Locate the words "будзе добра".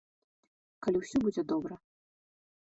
1.27-1.75